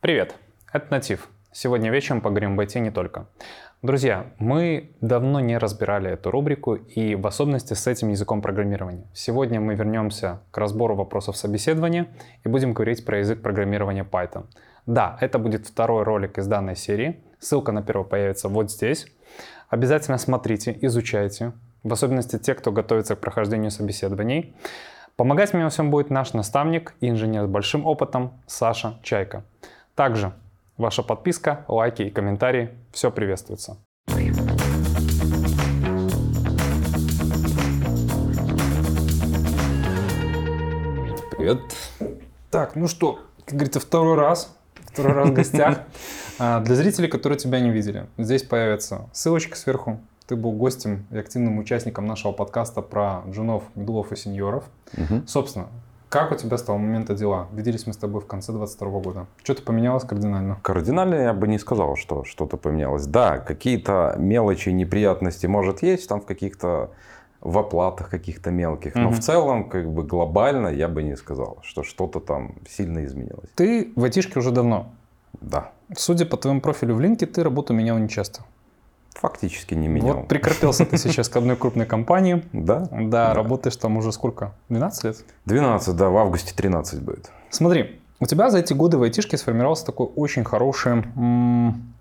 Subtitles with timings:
[0.00, 0.34] Привет,
[0.72, 1.28] это Натив.
[1.52, 3.26] Сегодня вечером поговорим об IT не только.
[3.82, 9.04] Друзья, мы давно не разбирали эту рубрику и в особенности с этим языком программирования.
[9.12, 12.06] Сегодня мы вернемся к разбору вопросов собеседования
[12.44, 14.46] и будем говорить про язык программирования Python.
[14.86, 17.20] Да, это будет второй ролик из данной серии.
[17.38, 19.06] Ссылка на первый появится вот здесь.
[19.68, 24.56] Обязательно смотрите, изучайте, в особенности те, кто готовится к прохождению собеседований.
[25.16, 29.44] Помогать мне во всем будет наш наставник и инженер с большим опытом Саша Чайка.
[30.00, 30.32] Также
[30.78, 33.76] ваша подписка, лайки и комментарии– все приветствуется.
[41.36, 41.60] Привет.
[42.50, 45.80] Так, ну что, как говорится, второй раз, второй раз в гостях.
[46.38, 50.00] А, для зрителей, которые тебя не видели, здесь появится ссылочка сверху.
[50.26, 54.64] Ты был гостем и активным участником нашего подкаста про джунов, медлов и сеньоров.
[54.96, 55.28] Мгм.
[55.28, 55.68] Собственно,
[56.10, 57.48] как у тебя с того момента дела?
[57.52, 59.26] Виделись мы с тобой в конце 22 года.
[59.42, 60.58] Что-то поменялось кардинально?
[60.62, 63.06] Кардинально я бы не сказал, что что-то поменялось.
[63.06, 66.90] Да, какие-то мелочи, неприятности, может, есть там в каких-то
[67.40, 68.94] в оплатах каких-то мелких.
[68.96, 69.12] Но Мгм.
[69.12, 73.48] в целом, как бы глобально, я бы не сказал, что что-то там сильно изменилось.
[73.54, 74.92] Ты в айтишке уже давно.
[75.40, 78.42] Да, Судя по твоему профилю в линке, ты работу менял нечасто.
[79.14, 80.16] Фактически не менял.
[80.18, 82.42] Вот прикрепился ты сейчас к одной крупной компании.
[82.52, 82.88] Да?
[82.90, 84.52] Да, работаешь там уже сколько?
[84.68, 85.24] 12 лет?
[85.46, 87.30] 12, да, в августе 13 будет.
[87.50, 91.92] Смотри, у тебя за эти годы в айтишке сформировался такой очень хороший м,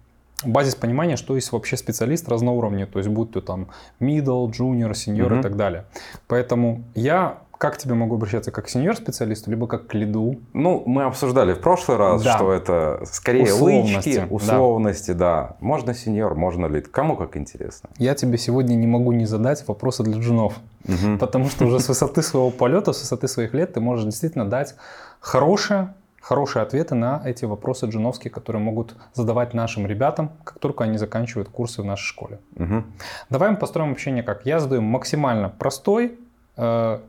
[0.44, 3.68] базис понимания, что есть вообще специалист разного уровня, то есть будь то там
[4.00, 5.86] middle, junior, senior и так далее.
[6.28, 10.40] Поэтому я как к тебе могу обращаться, как к сеньор-специалисту, либо как к лиду?
[10.54, 12.36] Ну, мы обсуждали в прошлый раз, Да.
[12.38, 14.28] что это скорее Условности, лычки, да.
[14.36, 15.56] условности, да.
[15.60, 16.88] Можно сеньор, можно лид.
[16.88, 17.90] Кому как интересно.
[17.98, 20.54] Я тебе сегодня не могу не задать вопросы для джунов,
[20.86, 21.20] Мгм.
[21.20, 24.76] потому что уже с высоты своего полета, с высоты своих лет ты можешь действительно дать
[25.20, 30.98] хорошие, хорошие ответы на эти вопросы джуновские, которые могут задавать нашим ребятам, как только они
[30.98, 32.40] заканчивают курсы в нашей школе.
[32.56, 32.86] Мгм.
[33.30, 34.46] Давай мы построим общение как?
[34.46, 36.18] Я задаю максимально простой,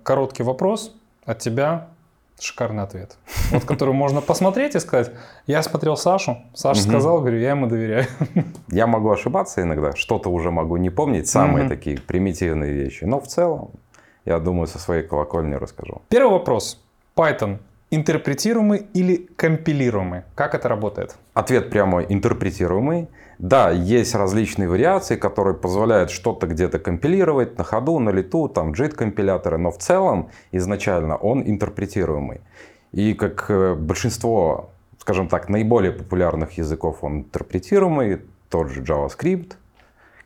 [0.02, 0.94] короткий вопрос,
[1.24, 1.88] от тебя
[2.38, 3.16] шикарный ответ.
[3.50, 5.12] Вот, который можно посмотреть и сказать,
[5.46, 8.06] я смотрел Сашу, Саша сказал, говорю, я ему доверяю.
[8.68, 13.04] Я могу ошибаться иногда, что-то уже могу не помнить, самые такие примитивные вещи.
[13.04, 13.70] Но в целом,
[14.24, 16.02] я думаю, со своей колокольни расскажу.
[16.08, 16.80] Первый вопрос.
[17.16, 17.58] Python
[17.90, 20.22] интерпретируемый или компилируемый?
[20.34, 21.16] Как это работает?
[21.34, 23.08] Ответ прямо интерпретируемый.
[23.40, 29.56] Да, есть различные вариации, которые позволяют что-то где-то компилировать на ходу, на лету, там JIT-компиляторы,
[29.56, 32.42] но в целом изначально он интерпретируемый.
[32.92, 34.68] И как э, большинство,
[34.98, 39.52] скажем так, наиболее популярных языков он интерпретируемый, тот же JavaScript,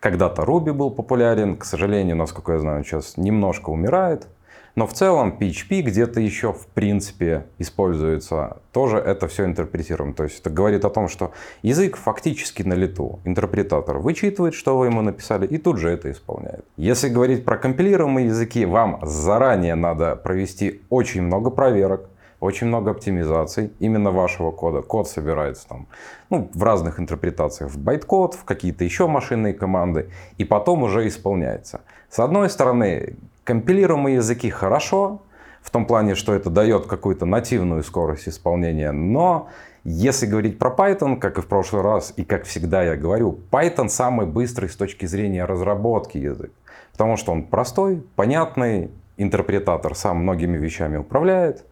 [0.01, 4.27] когда-то Ruby был популярен, к сожалению, насколько я знаю, сейчас немножко умирает.
[4.75, 8.59] Но в целом PHP где-то еще в принципе используется.
[8.73, 10.15] Тоже это все интерпретируем.
[10.15, 13.21] То есть это говорит о том, что язык фактически на лету.
[13.25, 16.65] Интерпретатор вычитывает, что вы ему написали, и тут же это исполняет.
[16.77, 22.09] Если говорить про компилируемые языки, вам заранее надо провести очень много проверок,
[22.41, 24.83] очень много оптимизаций именно вашего кода.
[24.83, 25.87] Код собирается там
[26.31, 31.83] ну, в разных интерпретациях, в байткод, в какие-то еще машинные команды, и потом уже исполняется.
[32.11, 35.23] С одной стороны, компилируемые языки хорошо,
[35.63, 39.49] в том плане, что это дает какую-то нативную скорость исполнения, но
[39.85, 43.89] если говорить про Python, как и в прошлый раз, и как всегда я говорю, Python
[43.89, 46.53] самый быстрый с точки зрения разработки язык,
[46.93, 51.65] потому что он простой, понятный, интерпретатор сам многими вещами управляет,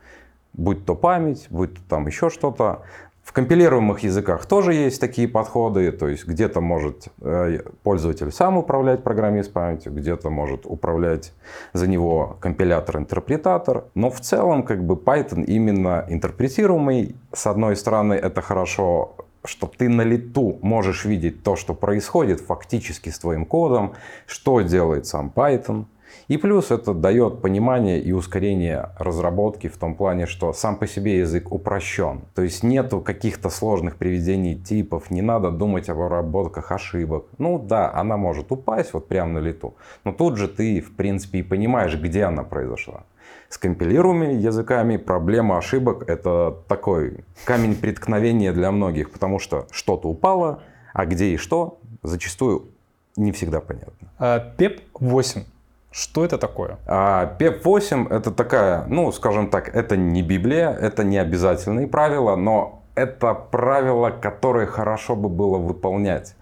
[0.53, 2.83] будь то память, будь то там еще что-то.
[3.23, 9.05] В компилируемых языках тоже есть такие подходы, то есть где-то может э, пользователь сам управлять
[9.05, 11.33] программой с памятью, где-то может управлять
[11.73, 17.15] за него компилятор-интерпретатор, но в целом как бы Python именно интерпретируемый.
[17.33, 23.11] С одной стороны это хорошо, что ты на лету можешь видеть то, что происходит фактически
[23.11, 23.95] с твоим кодом,
[24.27, 25.85] что делает сам Python.
[26.33, 31.19] И плюс это дает понимание и ускорение разработки в том плане, что сам по себе
[31.19, 32.23] язык упрощен.
[32.35, 37.27] То есть нету каких-то сложных приведений типов, не надо думать об обработках ошибок.
[37.37, 39.75] Ну да, она может упасть вот прямо на лету,
[40.05, 43.03] но тут же ты в принципе и понимаешь, где она произошла.
[43.51, 50.63] С компилируемыми языками проблема ошибок это такой камень преткновения для многих, потому что что-то упало,
[50.95, 52.69] а где и что зачастую
[53.17, 54.09] не всегда понятно.
[54.19, 55.43] PEP 8.
[55.93, 56.79] Что это такое?
[56.87, 62.83] А PEP-8 это такая, ну, скажем так, это не Библия, это не обязательные правила, но
[62.95, 66.35] это правила, которые хорошо бы было выполнять.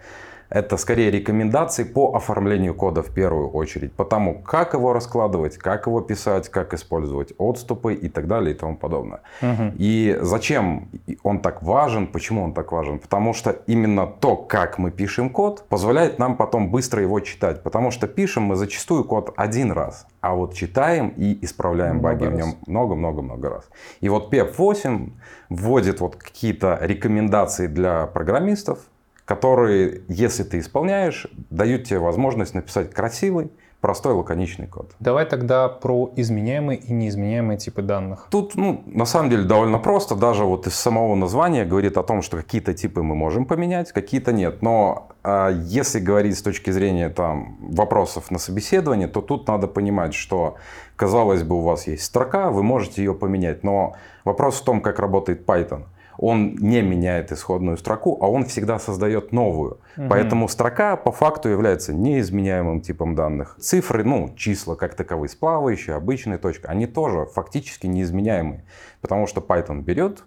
[0.51, 5.87] Это скорее рекомендации по оформлению кода в первую очередь, по тому, как его раскладывать, как
[5.87, 9.21] его писать, как использовать отступы и так далее и тому подобное.
[9.41, 9.75] Мгм.
[9.79, 10.89] И зачем
[11.23, 12.99] он так важен, почему он так важен?
[12.99, 17.63] Потому что именно то, как мы пишем код, позволяет нам потом быстро его читать.
[17.63, 22.25] Потому что пишем мы зачастую код один раз, а вот читаем и исправляем Много баги
[22.25, 22.39] в раз.
[22.39, 23.71] нем много-много-много раз.
[24.01, 25.13] И вот PEP8
[25.49, 28.81] вводит вот какие-то рекомендации для программистов,
[29.31, 34.91] которые, если ты исполняешь, дают тебе возможность написать красивый, простой, лаконичный код.
[34.99, 38.27] Давай тогда про изменяемые и неизменяемые типы данных.
[38.33, 40.17] Тут, ну, на самом деле довольно просто.
[40.17, 44.33] Даже вот из самого названия говорит о том, что какие-то типы мы можем поменять, какие-то
[44.33, 44.63] нет.
[44.63, 50.13] Но а, если говорить с точки зрения там вопросов на собеседование, то тут надо понимать,
[50.13, 50.57] что,
[50.97, 53.63] казалось бы, у вас есть строка, вы можете ее поменять.
[53.63, 53.95] Но
[54.25, 55.85] вопрос в том, как работает Python.
[56.23, 59.81] Он не меняет исходную строку, а он всегда создает новую.
[59.97, 63.57] Поэтому строка по факту является неизменяемым типом данных.
[63.59, 68.65] Цифры, ну, числа как таковые, сплавающие, обычные точка, они тоже фактически неизменяемые.
[69.01, 70.25] Потому что Python берет,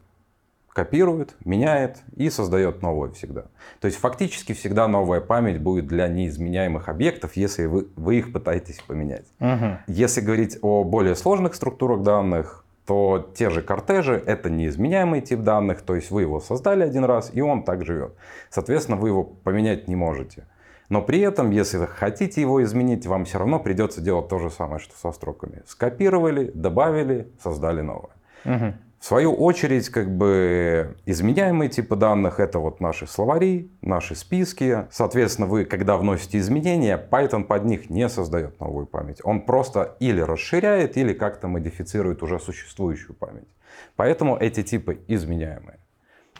[0.74, 3.44] копирует, меняет и создает новое всегда.
[3.80, 8.82] То есть фактически всегда новая память будет для неизменяемых объектов, если вы, вы их пытаетесь
[8.82, 9.28] поменять.
[9.38, 9.78] Мгм.
[9.86, 15.82] Если говорить о более сложных структурах данных, то те же кортежи— это неизменяемый тип данных,
[15.82, 18.16] то есть вы его создали один раз, и он так живет.
[18.50, 20.46] Соответственно, вы его поменять не можете.
[20.90, 24.80] Но при этом, если хотите его изменить, вам все равно придется делать то же самое,
[24.80, 25.62] что со строками.
[25.66, 28.12] Скопировали, добавили, создали новое.
[28.44, 28.76] Мгм.
[29.04, 34.88] В свою очередь, как бы изменяемые типы данных это вот наши словари, наши списки.
[34.92, 39.20] Соответственно, вы, когда вносите изменения, Python под них не создает новую память.
[39.26, 43.50] Он просто или расширяет, или как-то модифицирует уже существующую память.
[43.98, 45.80] Поэтому эти типы изменяемые.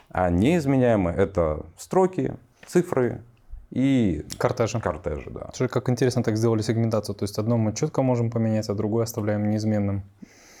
[0.08, 2.32] А неизменяемые это строки,
[2.64, 3.20] цифры
[3.68, 4.80] и Кортежи.
[4.80, 5.30] кортежи.
[5.30, 5.50] Да.
[5.52, 7.14] Слушай, как интересно так сделали сегментацию.
[7.14, 10.04] То есть одно мы четко можем поменять, а другое оставляем неизменным.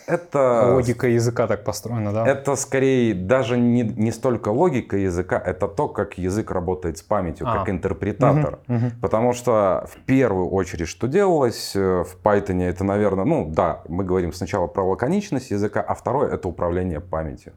[0.06, 2.26] Это Логика языка так построена, да?
[2.26, 7.46] Это скорее даже не, не столько логика языка, это то, как язык работает с памятью,
[7.48, 7.58] А.
[7.58, 8.58] как интерпретатор.
[8.66, 9.00] Мгм, мгм.
[9.00, 14.04] Потому что в первую очередь, что делалось э, в Python, это, наверное, ну да, мы
[14.04, 17.54] говорим сначала про лаконичность языка, а второе это управление памятью.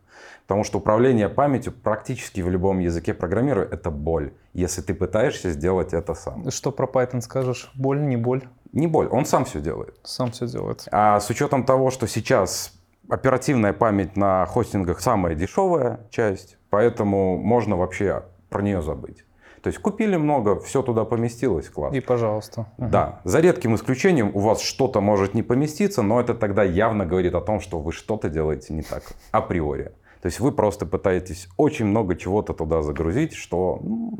[0.47, 5.93] Потому что управление памятью практически в любом языке программирования это боль, если ты пытаешься сделать
[5.93, 6.49] это сам.
[6.51, 7.71] Что про Python скажешь?
[7.75, 8.43] Боль, не боль?
[8.77, 9.95] Не боль, он сам все делает.
[10.03, 10.87] Сам все делает.
[10.91, 12.73] А с учетом того, что сейчас
[13.09, 19.25] оперативная память на хостингах самая дешевая часть, поэтому можно вообще про нее забыть.
[19.63, 21.93] То есть купили много, все туда поместилось, класс.
[21.95, 22.67] И пожалуйста.
[22.77, 27.33] Да, за редким исключением у вас что-то может не поместиться, но это тогда явно говорит
[27.33, 29.01] о том, что вы что-то делаете не так,
[29.31, 29.91] априори.
[30.21, 34.19] То есть вы просто пытаетесь очень много чего-то туда загрузить, что ну,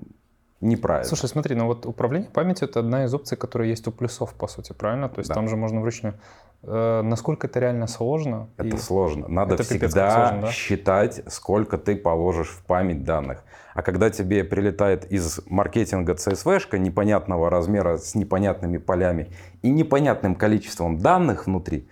[0.62, 1.08] неправильно.
[1.08, 4.48] Слушай, смотри, ну вот управление памятью это одна из опций, которая есть у плюсов, по
[4.48, 5.10] сути, правильно?
[5.10, 5.36] То есть Да.
[5.36, 6.16] там же можно вручную.
[6.64, 8.50] Э, насколько это реально сложно?
[8.58, 9.28] Это И- сложно.
[9.28, 10.52] Надо Это всегда сложно, да?
[10.52, 13.44] считать, сколько ты положишь в память данных.
[13.76, 19.32] А когда тебе прилетает из маркетинга CSV-шка непонятного размера с непонятными полями
[19.62, 21.88] и непонятным количеством данных внутри,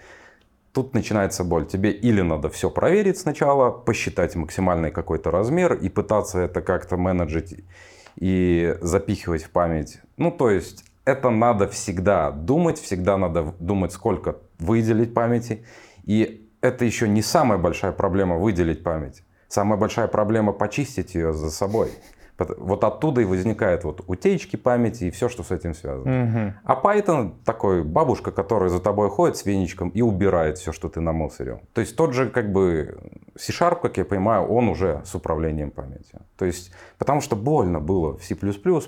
[0.73, 1.67] тут начинается боль.
[1.67, 7.63] Тебе или надо все проверить сначала, посчитать максимальный какой-то размер и пытаться это как-то менеджить
[8.17, 9.99] и запихивать в память.
[10.17, 15.65] Ну, то есть это надо всегда думать, всегда надо думать, сколько выделить памяти.
[16.05, 19.23] И это еще не самая большая проблема выделить память.
[19.47, 21.91] Самая большая проблема почистить ее за собой.
[22.37, 26.25] Вот оттуда и возникают вот утечки памяти и все, что с этим связано.
[26.25, 26.53] Мгм.
[26.65, 30.99] А Python такой бабушка, которая за тобой ходит с веничком и убирает все, что ты
[30.99, 31.61] намусорил.
[31.73, 32.97] То есть тот же как бы
[33.37, 36.21] C-Sharp, как я понимаю, он уже с управлением памятью.
[36.37, 38.35] То есть потому что больно было в C++,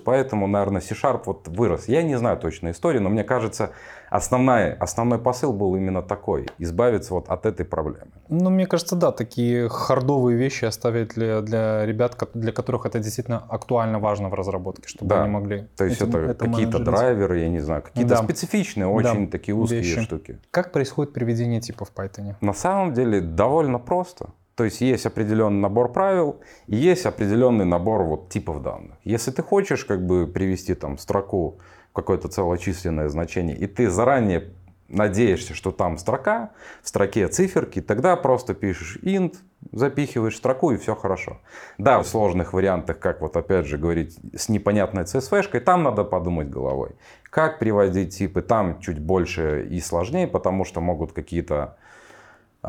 [0.06, 1.88] поэтому, наверное, C-Sharp вот вырос.
[1.88, 3.72] Я не знаю точно истории, но мне кажется,
[4.10, 6.48] основная, основной посыл был именно такой.
[6.60, 8.12] Избавиться вот от этой проблемы.
[8.30, 13.44] Ну, мне кажется, да, такие хардовые вещи оставить для, для ребят, для которых это действительно
[13.50, 15.24] актуально важно в разработке, чтобы Да.
[15.24, 15.68] они могли.
[15.76, 16.86] То есть этим- это, какие-то менеджерить.
[16.86, 18.24] драйверы, я не знаю, какие-то Да.
[18.24, 19.32] специфичные, очень Да.
[19.32, 20.02] такие узкие Вещи.
[20.02, 20.40] штуки.
[20.52, 22.36] Как происходит приведение типа в Python?
[22.42, 24.30] На самом деле довольно просто.
[24.58, 28.98] То есть есть определенный набор правил и есть определенный набор вот типов данных.
[29.04, 31.60] Если ты хочешь как бы привести там строку
[31.92, 34.50] в какое-то целочисленное значение, и ты заранее
[34.88, 36.50] надеешься, что там строка,
[36.82, 39.36] в строке циферки, тогда просто пишешь int,
[39.72, 41.40] запихиваешь строку и все хорошо.
[41.78, 46.50] Да, в сложных вариантах, как вот опять же говорить, с непонятной CSV-шкой, там надо подумать
[46.50, 46.96] головой.
[47.30, 51.78] Как приводить типы, там чуть больше и сложнее, потому что могут какие-то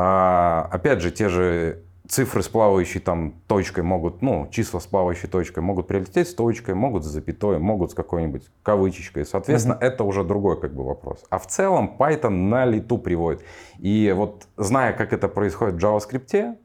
[0.00, 5.28] а, опять же, те же цифры с плавающей там точкой могут, ну, числа с плавающей
[5.28, 9.26] точкой могут прилететь с точкой, могут с запятой, могут с какой-нибудь кавычечкой.
[9.26, 9.87] Соответственно, mm-hmm.
[9.87, 11.25] это уже другой как бы вопрос.
[11.31, 13.43] А в целом Python на лету приводит.
[13.81, 16.57] И вот зная, как это происходит в JavaScript,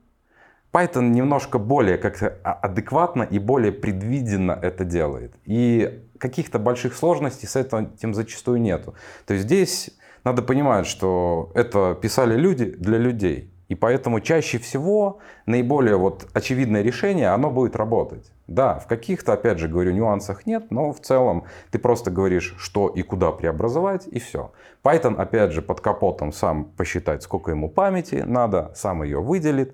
[0.71, 5.33] Python немножко более как-то а, адекватно и более предвиденно это делает.
[5.45, 8.93] И каких-то больших сложностей с этим зачастую нету.
[9.25, 9.89] То есть здесь
[10.23, 13.49] надо понимать, что это писали люди для людей.
[13.69, 18.31] И поэтому чаще всего наиболее вот очевидное решение, оно будет работать.
[18.45, 22.89] Да, в каких-то, опять же, говорю, нюансах нет, но в целом ты просто говоришь, что
[22.89, 24.51] и куда преобразовать, и все.
[24.83, 29.73] Python, опять же, под капотом сам посчитать, сколько ему памяти надо, сам ее выделит.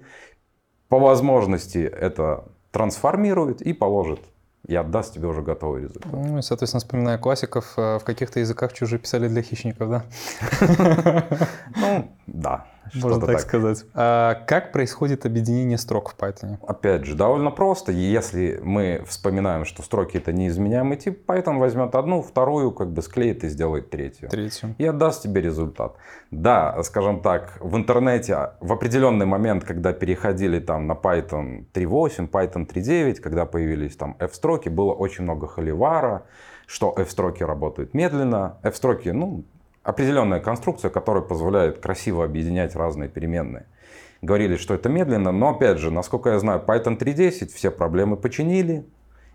[0.87, 4.19] По возможности это трансформирует и положит
[4.67, 6.11] и отдаст тебе уже готовый результат.
[6.11, 10.03] Ну и, соответственно, вспоминая классиков, э, в каких-то языках чужие писали для хищников, да?
[11.75, 12.65] Ну, да.
[12.93, 13.85] Можно так, так сказать.
[13.93, 16.57] А как происходит объединение строк в Python?
[16.67, 17.91] Опять же, довольно просто.
[17.91, 23.43] Если мы вспоминаем, что строки это неизменяемый тип, Python возьмет одну, вторую, как бы склеит
[23.43, 24.29] и сделает третью.
[24.29, 24.75] Третью.
[24.77, 25.95] И отдаст тебе результат.
[26.31, 32.67] Да, скажем так, в интернете в определенный момент, когда переходили там на Python 3.8, Python
[32.67, 36.23] 3.9, когда появились там F-строки, было очень много холивара,
[36.65, 38.57] что F-строки работают медленно.
[38.63, 39.43] F-строки, ну,
[39.83, 43.65] определенная конструкция, которая позволяет красиво объединять разные переменные.
[44.21, 48.85] Говорили, что это медленно, но опять же, насколько я знаю, Python 3.10 все проблемы починили,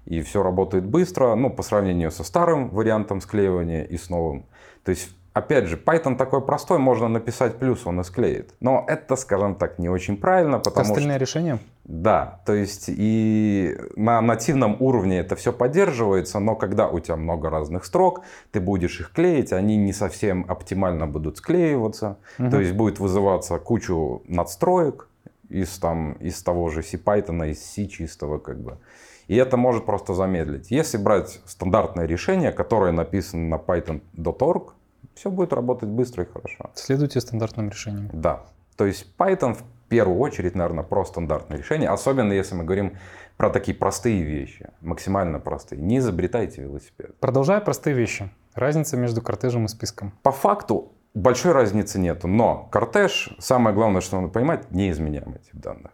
[0.04, 4.44] и все работает быстро, ну, по сравнению со старым вариантом склеивания и с новым.
[4.84, 8.54] То есть Опять же, Python такой простой, можно написать плюс, он и склеит.
[8.60, 11.20] Но это, скажем так, не очень правильно, потому Остальные что...
[11.20, 11.58] решения?
[11.82, 17.50] Да, то есть и на нативном уровне это все поддерживается, но когда у тебя много
[17.50, 18.22] разных строк,
[18.52, 22.50] ты будешь их клеить, они не совсем оптимально будут склеиваться, угу.
[22.50, 25.08] то есть будет вызываться кучу надстроек
[25.48, 28.78] из, там, из того же C-Python, из C чистого как бы.
[29.26, 30.70] И это может просто замедлить.
[30.70, 34.74] Если брать стандартное решение, которое написано на python.org,
[35.14, 36.70] все будет работать быстро и хорошо.
[36.74, 38.10] Следуйте стандартным решениям.
[38.12, 38.44] Да.
[38.76, 42.96] То есть Python в первую очередь, наверное, про стандартное решение, особенно если мы говорим
[43.36, 45.80] про такие простые вещи, максимально простые.
[45.80, 47.18] Не изобретайте велосипед.
[47.20, 48.30] Продолжая простые вещи.
[48.54, 50.12] Разница между кортежем и списком.
[50.22, 55.92] По факту большой разницы нету, но кортеж, самое главное, что надо понимать, неизменяемый тип данных.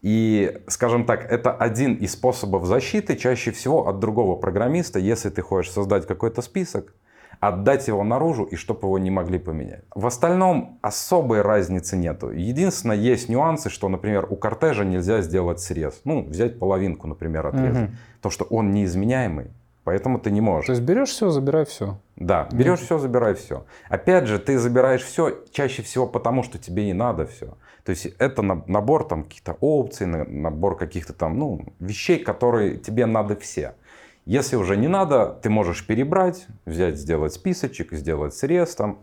[0.00, 5.42] И, скажем так, это один из способов защиты чаще всего от другого программиста, если ты
[5.42, 6.94] хочешь создать какой-то список,
[7.42, 9.82] отдать его наружу и чтобы его не могли поменять.
[9.92, 12.30] В остальном особой разницы нету.
[12.30, 16.02] Единственное, есть нюансы, что, например, у кортежа нельзя сделать срез.
[16.04, 17.88] Ну, взять половинку, например, отрезать.
[17.88, 17.92] Угу.
[18.20, 19.50] То, что он неизменяемый.
[19.82, 20.66] Поэтому ты не можешь.
[20.66, 21.98] То есть берешь все, забирай все.
[22.14, 23.64] Да, берешь все, забирай все.
[23.88, 27.56] Опять же, ты забираешь все чаще всего потому, что тебе не надо все.
[27.84, 33.34] То есть это набор там каких-то опций, набор каких-то там ну, вещей, которые тебе надо
[33.34, 33.74] все.
[34.24, 38.98] Если уже не надо, ты можешь перебрать, взять, сделать списочек, сделать срез там,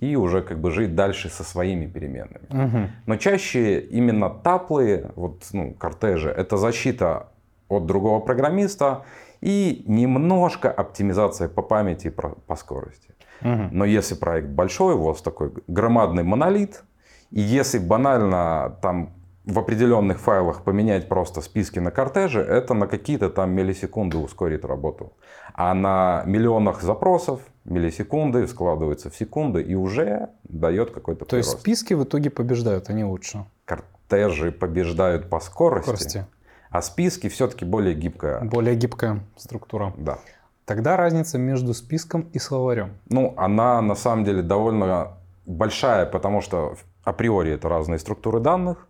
[0.00, 2.46] и уже как бы жить дальше со своими переменными.
[2.50, 2.90] Угу.
[3.06, 7.28] Но чаще именно таплы, вот, ну, кортежи, это защита
[7.68, 9.04] от другого программиста
[9.40, 13.14] и немножко оптимизация по памяти и по скорости.
[13.42, 13.68] Угу.
[13.70, 16.82] Но если проект большой, у вас такой громадный монолит,
[17.30, 23.28] и если банально там в определенных файлах поменять просто списки на кортеже, это на какие-то
[23.28, 25.12] там миллисекунды ускорит работу.
[25.54, 31.94] А на миллионах запросов миллисекунды складываются в секунды и уже дает какой-то То есть списки
[31.94, 33.44] в итоге побеждают, они лучше?
[33.64, 36.26] Кортежи побеждают по скорости, скорости.
[36.70, 38.40] а списки все-таки более гибкая.
[38.42, 39.92] Более гибкая структура.
[39.96, 40.18] Да.
[40.64, 42.92] Тогда разница между списком и словарем?
[43.08, 48.86] Ну, она на самом деле довольно большая, потому что априори это разные структуры данных.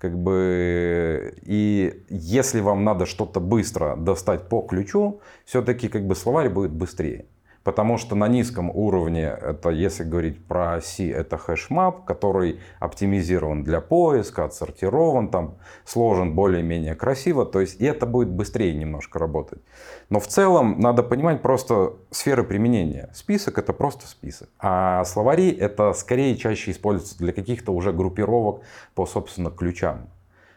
[0.00, 6.48] Как бы, и если вам надо что-то быстро достать по ключу, все-таки как бы словарь
[6.48, 7.26] будет быстрее.
[7.70, 13.80] Потому что на низком уровне, это если говорить про C, это hashmap, который оптимизирован для
[13.80, 17.46] поиска, отсортирован, там сложен более-менее красиво.
[17.46, 19.60] То есть и это будет быстрее немножко работать.
[20.08, 23.08] Но в целом надо понимать просто сферы применения.
[23.14, 24.48] Список это просто список.
[24.58, 28.62] А словари это скорее чаще используются для каких-то уже группировок
[28.96, 30.08] по, собственно, ключам.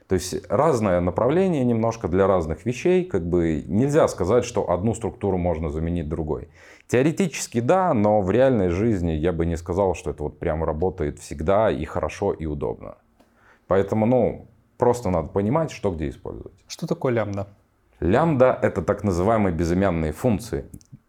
[0.07, 3.05] То есть разное направление немножко для разных вещей.
[3.05, 6.49] Как бы нельзя сказать, что одну структуру можно заменить другой.
[6.87, 11.19] Теоретически да, но в реальной жизни я бы не сказал, что это вот прям работает
[11.19, 12.97] всегда и хорошо и удобно.
[13.67, 14.47] Поэтому, ну,
[14.77, 16.53] просто надо понимать, что где использовать.
[16.67, 17.47] Что такое лямбда?
[17.99, 20.65] Лямбда— это так называемые безымянные функции.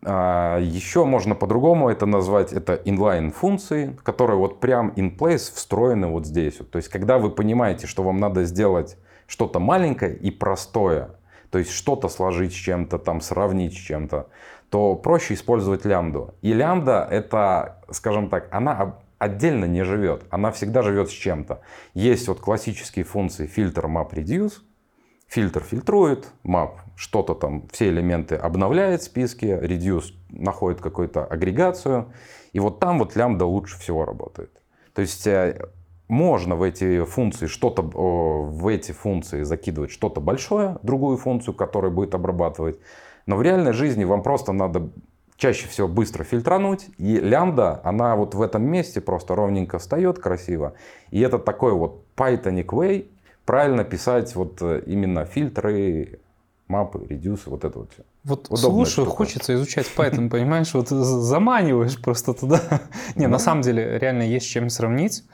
[0.07, 6.07] А еще можно по-другому это назвать, это inline функции, которые вот прям in place встроены
[6.07, 6.57] вот здесь.
[6.71, 11.17] То есть, когда вы понимаете, что вам надо сделать что-то маленькое и простое,
[11.51, 14.29] то есть что-то сложить с чем-то, там сравнить с чем-то,
[14.75, 16.35] то проще использовать лямбду.
[16.43, 21.61] И лямбда это, скажем так, она отдельно не живет, она всегда живет с чем-то.
[21.95, 24.55] Есть вот классические функции фильтр, map, reduce.
[25.29, 32.13] Фильтр фильтрует, map что-то там, все элементы обновляет в списке, reduce находит какую-то агрегацию.
[32.53, 34.61] И вот там вот лямбда лучше всего работает.
[34.93, 35.69] То есть э,
[36.09, 42.17] можно в эти функции что-то в эти функции закидывать что-то большое, другую функцию, которая будет
[42.17, 42.81] обрабатывать.
[43.27, 44.89] Но в реальной жизни вам просто надо
[45.37, 50.75] чаще всего быстро фильтрануть, и лямбда, она вот в этом месте просто ровненько встает красиво.
[51.11, 53.09] И это такой вот Pythonic way
[53.45, 56.21] правильно писать вот э, именно фильтры,
[56.69, 58.03] мапы, редюсы, вот это вот все.
[58.25, 59.17] Вот Удобная слушаю, штука.
[59.17, 62.61] хочется изучать Python, понимаешь, вот заманиваешь просто туда.
[63.17, 65.25] Не, на самом деле реально есть чем сравнить.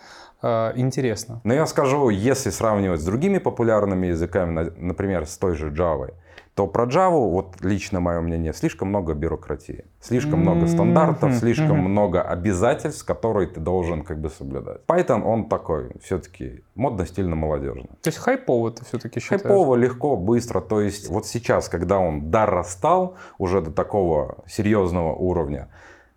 [0.43, 1.41] А, интересно.
[1.45, 6.15] Но я скажу, если сравнивать с другими популярными языками, например, с той же Java,
[6.61, 12.21] то про Java, вот лично мое мнение, слишком много бюрократии, слишком много стандартов, слишком много
[12.21, 14.83] обязательств, которые ты должен как бы соблюдать.
[14.87, 17.89] Python, он такой, все-таки модно-стильно-молодежный.
[18.03, 19.41] То есть хайпово ты все-таки считаешь?
[19.41, 20.61] Хайпово, легко, быстро.
[20.61, 25.71] То есть вот сейчас, когда он дорастал уже до такого серьезного уровня,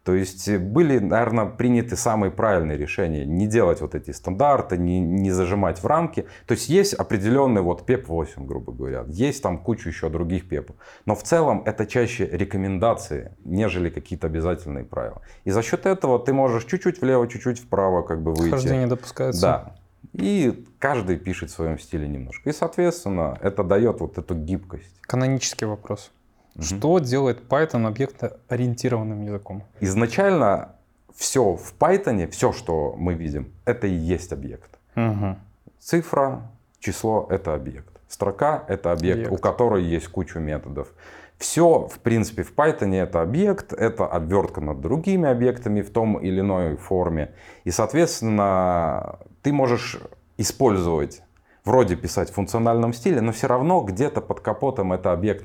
[0.04, 3.26] то есть э, были, наверное, приняты самые правильные решения.
[3.26, 6.26] Не делать вот эти стандарты, не, не зажимать в рамки.
[6.46, 9.06] То есть есть определенный вот PEP-8, грубо говоря.
[9.08, 10.72] Есть там куча еще других PEP.
[11.06, 15.22] Но в целом это чаще рекомендации, нежели какие-то обязательные правила.
[15.46, 18.52] И за счет этого ты можешь чуть-чуть влево, чуть-чуть вправо как бы выйти.
[18.52, 19.42] Хождение допускается.
[19.42, 19.76] Да.
[20.12, 22.50] И каждый пишет в своем стиле немножко.
[22.50, 25.00] И, соответственно, это дает вот эту гибкость.
[25.02, 26.12] Канонический вопрос.
[26.56, 26.64] Угу.
[26.64, 29.64] Что делает Python объектоориентированным языком?
[29.80, 30.76] Изначально
[31.16, 34.80] все в Python, все, что мы видим, это и есть объект.
[34.96, 35.38] Угу.
[35.80, 38.00] Цифра, число— это объект.
[38.08, 40.88] Строка— это объект, объект, у которой есть куча методов.
[41.38, 46.40] Все, в принципе, в Python это объект, это обвертка над другими объектами в том или
[46.40, 47.34] иной форме.
[47.64, 50.00] И, соответственно, ты можешь
[50.38, 51.24] использовать,
[51.66, 55.44] вроде писать в функциональном стиле, но все равно где-то под капотом это объект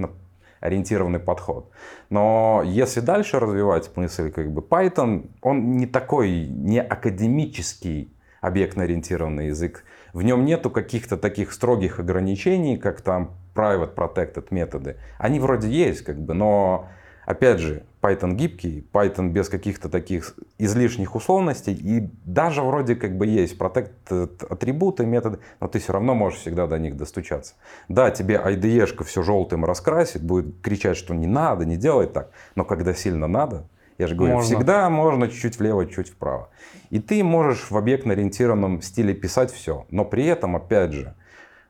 [0.61, 1.71] ориентированный подход.
[2.11, 9.85] Но если дальше развивать мысль, как бы Python, он не такой, не академический объектно-ориентированный язык.
[10.12, 14.97] В нем нету каких-то таких строгих ограничений, как там private protected методы.
[15.18, 16.88] Они вроде есть, как бы, но
[17.29, 23.26] Опять же, Python гибкий, Python без каких-то таких излишних условностей, и даже вроде как бы
[23.26, 27.54] есть protect атрибуты, методы, но ты все равно можешь всегда до них достучаться.
[27.88, 32.64] Да, тебе IDE-шка все желтым раскрасит, будет кричать, что не надо, не делай так, но
[32.64, 33.66] когда сильно надо,
[33.98, 34.56] я же говорю, можно.
[34.56, 36.50] всегда можно чуть-чуть влево, чуть вправо.
[36.90, 41.14] И ты можешь в объектно-ориентированном стиле писать все, но при этом, опять же,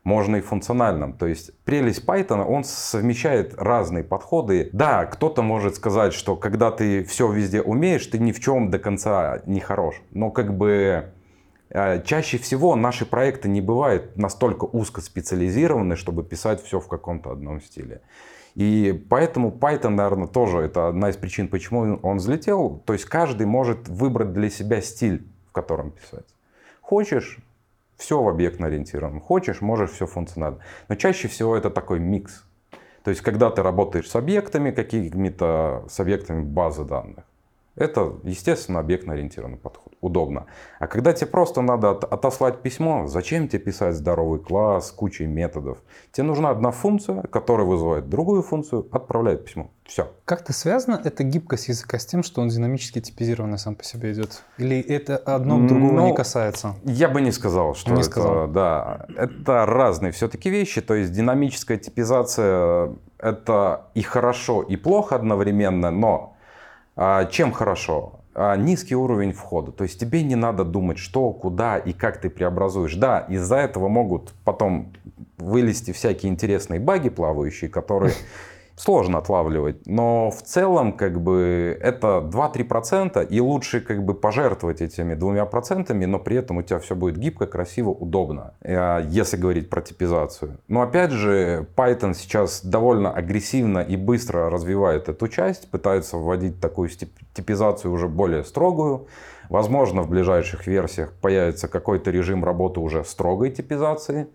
[0.09, 1.13] можно и функциональном.
[1.13, 4.71] То есть прелесть Python, он совмещает разные подходы.
[4.73, 8.79] Да, кто-то может сказать, что когда ты все везде умеешь, ты ни в чем до
[8.79, 10.01] конца не хорош.
[10.11, 11.13] Но как бы
[11.69, 17.31] э, чаще всего наши проекты не бывают настолько узко специализированы, чтобы писать все в каком-то
[17.31, 18.01] одном стиле.
[18.55, 22.83] И поэтому Python, наверное, тоже это одна из причин, почему он взлетел.
[22.87, 26.27] То есть каждый может выбрать для себя стиль, в котором писать.
[26.81, 27.39] Хочешь,
[27.99, 29.21] все в объектно ориентированном.
[29.21, 30.61] Хочешь, можешь все функционально.
[30.89, 32.45] Но чаще всего это такой микс.
[33.05, 37.25] То есть, когда ты работаешь с объектами, какими-то с объектами базы данных,
[37.75, 39.88] это, естественно, объектно-ориентированный подход.
[40.01, 40.47] Удобно.
[40.79, 45.79] А когда тебе просто надо отослать письмо, зачем тебе писать здоровый класс, кучей методов?
[46.13, 49.71] Тебе нужна одна функция, которая вызывает другую функцию, отправляет письмо.
[49.85, 50.13] Все.
[50.25, 54.45] Как-то связано эта гибкость языка с тем, что он динамически типизированный сам по себе идет?
[54.57, 56.77] Или это одно другого ну, не касается?
[56.85, 58.49] Я бы не сказал, что не это, сказал.
[58.49, 60.81] да, это разные все-таки вещи.
[60.81, 66.37] То есть динамическая типизация это и хорошо, и плохо одновременно, но
[66.95, 68.18] а, чем хорошо?
[68.41, 69.73] А, низкий уровень входа.
[69.73, 72.95] То есть тебе не надо думать, что, куда и как ты преобразуешь.
[72.95, 74.93] Да, из-за этого могут потом
[75.39, 78.13] вылезти всякие интересные баги плавающие, которые
[78.79, 79.87] сложно отлавливать.
[79.87, 86.05] Но в целом, как бы, это 2-3%, и лучше как бы пожертвовать этими двумя процентами,
[86.05, 90.59] но при этом у тебя все будет гибко, красиво, удобно, э, если говорить про типизацию.
[90.69, 96.89] Но опять же, Python сейчас довольно агрессивно и быстро развивает эту часть, пытается вводить такую
[96.89, 99.09] типизацию уже более строгую.
[99.49, 104.29] Возможно, в ближайших версиях появится какой-то режим работы уже строгой типизации.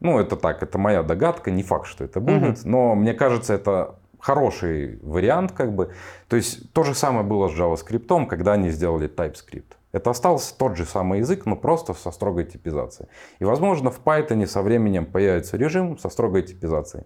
[0.00, 2.68] Ну, это так, это моя догадка, не факт, что это будет, угу.
[2.68, 5.92] но мне кажется, это хороший вариант, как бы.
[6.28, 9.76] То есть то же самое было с JavaScript, когда они сделали TypeScript.
[9.92, 13.08] Это остался тот же самый язык, но просто со строгой типизацией.
[13.38, 17.04] И, возможно, в Python со временем появится режим со строгой типизацией.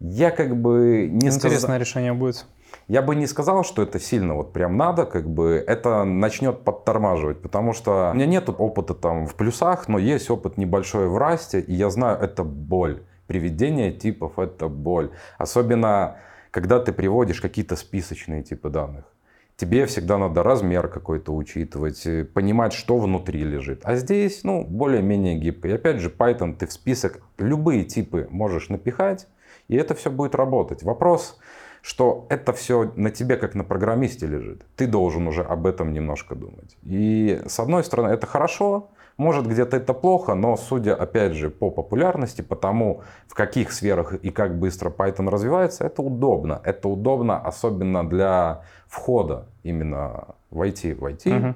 [0.00, 1.78] Я как бы не Интересное сказал...
[1.78, 2.46] решение будет.
[2.88, 7.42] Я бы не сказал, что это сильно вот прям надо, как бы это начнет подтормаживать,
[7.42, 11.60] потому что у меня нет опыта там в плюсах, но есть опыт небольшой в расте,
[11.60, 13.02] и я знаю, это боль.
[13.26, 15.10] Приведение типов— это боль.
[15.36, 16.18] Особенно,
[16.52, 19.04] когда ты приводишь какие-то списочные типы данных.
[19.56, 23.80] Тебе всегда надо размер какой-то учитывать, э, понимать, что внутри лежит.
[23.84, 25.68] А здесь, ну, более-менее гибко.
[25.68, 29.26] И опять же, Python ты в список любые типы можешь напихать,
[29.68, 30.82] и это все будет работать.
[30.82, 31.38] Вопрос,
[31.86, 34.66] что это все на тебе как на программисте лежит.
[34.74, 36.76] Ты должен уже об этом немножко думать.
[36.82, 41.70] И с одной стороны это хорошо, может где-то это плохо, но судя опять же по
[41.70, 46.60] популярности, по тому в каких сферах и как быстро Python развивается, это удобно.
[46.64, 50.96] Это удобно особенно для входа именно в IT.
[50.96, 51.38] В IT.
[51.38, 51.54] Угу.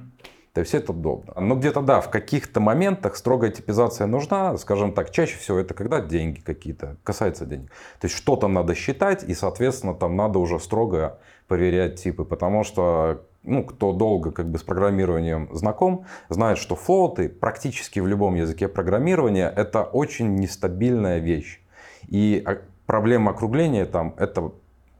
[0.52, 1.32] То есть это удобно.
[1.40, 6.00] Но где-то да, в каких-то моментах строгая типизация нужна, скажем так, чаще всего это когда
[6.00, 7.70] деньги какие-то, касается денег.
[8.00, 13.22] То есть что-то надо считать, и, соответственно, там надо уже строго проверять типы, потому что
[13.42, 18.68] ну, кто долго как бы с программированием знаком, знает, что флоуты практически в любом языке
[18.68, 21.60] программирования это очень нестабильная вещь.
[22.08, 22.44] И
[22.86, 24.52] проблема округления там это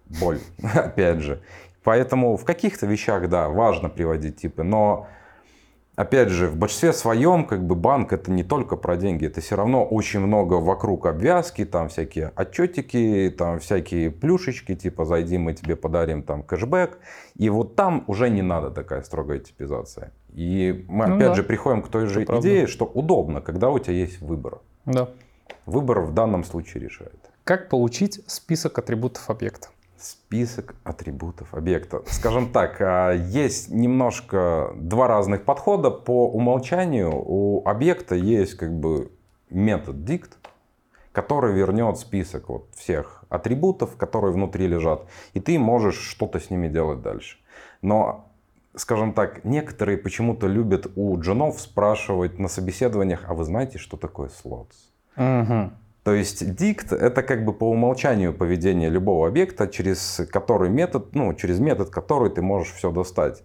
[0.07, 0.39] боль,
[0.75, 1.43] опять же.
[1.83, 5.09] Поэтому в каких-то вещах, да, важно приводить типы, но
[6.01, 9.57] опять же, в большинстве своем, как бы банк это не только про деньги, это все
[9.57, 15.77] равно очень много вокруг обвязки, там всякие отчетики, там всякие плюшечки, типа зайди, мы тебе
[15.77, 16.99] подарим там кэшбэк.
[17.37, 20.13] И вот там уже не надо такая строгая типизация.
[20.33, 21.35] И мы ну, опять да.
[21.35, 22.73] же приходим к той же это идее, правда.
[22.73, 24.61] что удобно, когда у тебя есть выбор.
[24.87, 25.11] Да.
[25.67, 27.31] Выбор в данном случае решает.
[27.45, 29.69] Как получить список атрибутов объекта?
[30.01, 32.03] Список атрибутов объекта.
[32.07, 35.91] Скажем так, а, есть немножко два разных подхода.
[35.91, 39.13] По умолчанию у объекта есть как бы
[39.51, 40.31] метод dict,
[41.13, 46.69] который вернет список вот всех атрибутов, которые внутри лежат, и ты можешь что-то с ними
[46.69, 47.37] делать дальше.
[47.83, 48.31] Но
[48.75, 54.29] скажем так, некоторые почему-то любят у джунов спрашивать на собеседованиях, а вы знаете, что такое
[54.29, 54.91] слотс?
[55.17, 55.71] Угу.
[56.03, 61.35] То есть дикт это как бы по умолчанию поведение любого объекта, через который метод, ну,
[61.35, 63.43] через метод, который ты можешь все достать.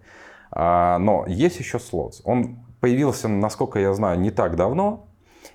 [0.51, 2.21] А, но есть еще слот.
[2.23, 5.07] Он появился, насколько я знаю, не так давно.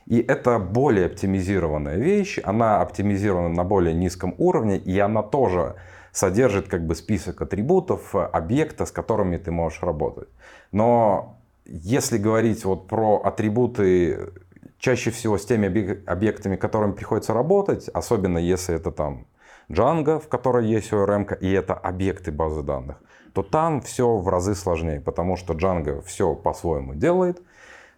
[0.07, 2.39] И это более оптимизированная вещь.
[2.45, 4.77] Она оптимизирована на более низком уровне.
[4.77, 5.77] И она тоже
[6.13, 10.29] содержит как бы список атрибутов объекта, с которыми ты можешь работать.
[10.73, 14.33] Но если говорить вот про атрибуты
[14.81, 15.67] чаще всего с теми
[16.07, 19.27] объектами, которыми приходится работать, особенно если это там
[19.69, 22.97] Django, в которой есть ORM, и это объекты базы данных,
[23.33, 27.41] то там все в разы сложнее, потому что Django все по-своему делает.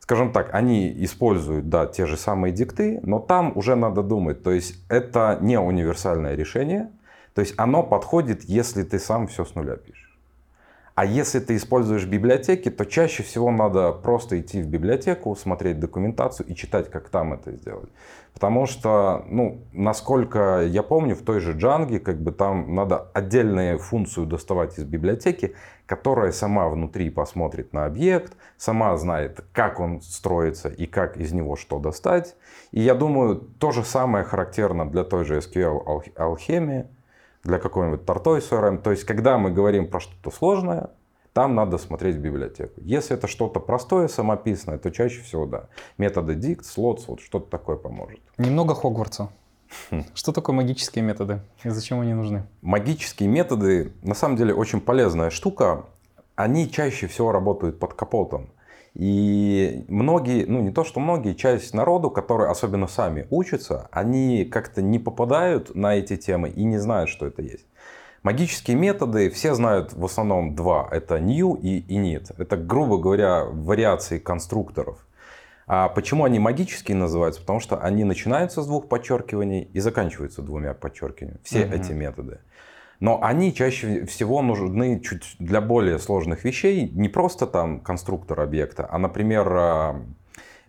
[0.01, 4.43] Скажем так, они используют, да, те же самые дикты, но там уже надо думать.
[4.43, 6.91] То есть это не универсальное решение,
[7.35, 10.02] то есть оно подходит, если ты сам все с нуля пишешь.
[10.95, 16.47] А если ты используешь библиотеки, то чаще всего надо просто идти в библиотеку, смотреть документацию
[16.47, 17.89] и читать, как там это сделать.
[18.35, 23.79] Потому что, ну, насколько я помню, в той же Django, как бы там надо отдельную
[23.79, 25.55] функцию доставать из библиотеки,
[25.87, 31.57] которая сама внутри посмотрит на объект, сама знает, как он строится и как из него
[31.57, 32.37] что достать.
[32.71, 36.87] И я думаю, то же самое характерно для той же SQL алхемии
[37.45, 38.79] для какой-нибудь Tortoise ORM.
[38.79, 40.91] То есть, когда мы говорим про что-то сложное,
[41.33, 42.81] там надо смотреть в библиотеку.
[42.83, 45.69] Если это что-то простое, самописное, то чаще всего да.
[45.99, 48.21] Методы dict, slots, вот что-то такое поможет.
[48.39, 49.31] Немного Хогвартса.
[49.91, 50.05] Хм.
[50.15, 52.45] Что такое магические методы и зачем они нужны?
[52.61, 55.87] Магические методы на самом деле очень полезная штука.
[56.35, 58.52] Они чаще всего работают под капотом.
[58.95, 64.83] И многие, ну не то что многие, часть народу, которые особенно сами учатся, они как-то
[64.83, 67.67] не попадают на эти темы и не знают, что это есть.
[68.23, 70.89] Магические методы все знают в основном два.
[70.91, 72.33] Это new и init.
[72.39, 75.05] Это, грубо говоря, вариации конструкторов.
[75.67, 77.41] А почему они магические называются?
[77.41, 81.41] Потому что они начинаются с двух подчеркиваний и заканчиваются двумя подчеркиваниями.
[81.43, 81.75] Все угу.
[81.75, 82.39] эти методы.
[83.03, 88.89] Но они чаще всего нужны чуть для более сложных вещей, не просто там конструктор объекта,
[88.89, 90.03] а, например, а,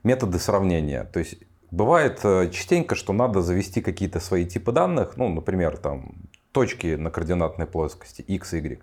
[0.01, 1.03] методы сравнения.
[1.03, 1.35] То есть
[1.69, 6.15] бывает э, частенько, что надо завести какие-то свои типы данных, ну, например, там
[6.51, 8.81] точки на координатной плоскости x, y.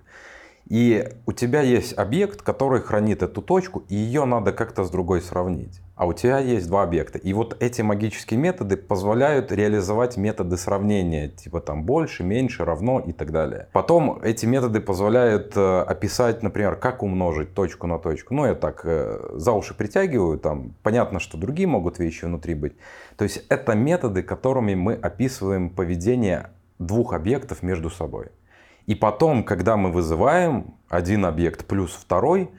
[0.70, 5.20] И у тебя есть объект, который хранит эту точку, и ее надо как-то с другой
[5.20, 5.80] сравнить.
[5.96, 7.18] А у тебя есть два объекта.
[7.18, 13.10] И вот эти магические методы позволяют реализовать методы сравнения, типа там больше, меньше, равно и
[13.10, 13.66] так далее.
[13.72, 18.34] Потом эти методы позволяют э, описать, например, как умножить точку на точку.
[18.34, 22.74] Ну, я так э, за уши притягиваю, там понятно, что другие могут вещи внутри быть.
[23.16, 28.28] То есть это методы, которыми мы описываем поведение двух объектов между собой.
[28.86, 32.50] И потом, когда мы вызываем один объект плюс второй,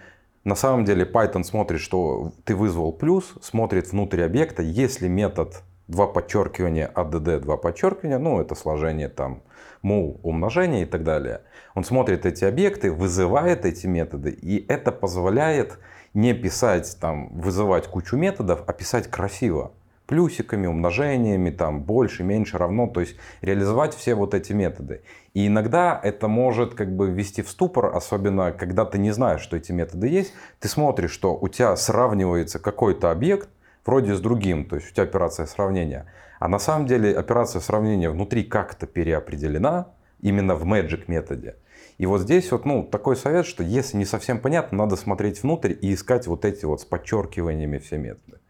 [0.44, 6.08] на самом деле Python смотрит, что ты вызвал плюс, смотрит внутрь объекта, если метод два
[6.08, 9.44] подчеркивания add, два подчеркивания, ну это сложение там
[9.82, 11.42] мул, умножение и так далее.
[11.76, 15.80] Он смотрит эти объекты, вызывает эти методы, и это позволяет
[16.14, 19.72] не писать там, вызывать кучу методов, а писать красиво
[20.12, 25.04] плюсиками, умножениями, там больше, меньше, равно, то есть реализовать все вот эти методы.
[25.34, 29.56] И иногда это может как бы ввести в ступор, особенно когда ты не знаешь, что
[29.56, 30.34] эти методы есть.
[30.60, 33.48] Ты смотришь, что у тебя сравнивается какой-то объект
[33.86, 36.08] вроде с другим, то есть у тебя операция сравнения.
[36.40, 41.56] А на самом деле операция сравнения внутри как-то переопределена именно в Magic методе.
[42.00, 45.74] И вот здесь вот, ну, такой совет, что если не совсем понятно, надо смотреть внутрь
[45.82, 48.41] и искать вот эти вот с подчеркиваниями все методы.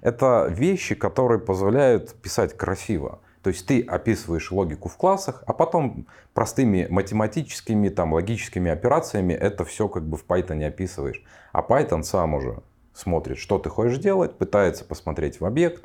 [0.00, 3.20] Это вещи, которые позволяют писать красиво.
[3.42, 9.64] То есть ты описываешь логику в классах, а потом простыми математическими, там, логическими операциями это
[9.64, 11.22] все как бы в Python описываешь.
[11.52, 12.58] А Python сам уже
[12.92, 15.84] смотрит, что ты хочешь делать, пытается посмотреть в объект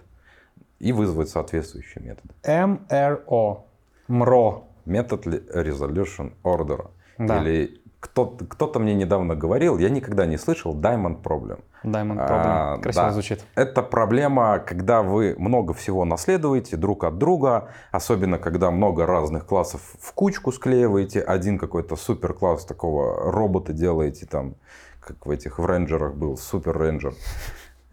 [0.80, 2.34] и вызвать соответствующие методы.
[2.43, 3.63] MRO.
[4.08, 4.63] МРО.
[4.86, 6.89] Метод Resolution Order.
[7.19, 7.43] Да.
[7.43, 11.60] Или кто-то, кто-то мне недавно говорил, я никогда не слышал Diamond Problem.
[11.84, 12.48] Diamond Problem.
[12.48, 13.12] А, Красиво да.
[13.12, 13.46] звучит.
[13.54, 19.82] Это проблема, когда вы много всего наследуете друг от друга, особенно когда много разных классов
[20.00, 24.56] в кучку склеиваете, один какой-то супер класс такого робота делаете, там,
[25.00, 27.14] как в этих в рейнджерах был, супер рейнджер.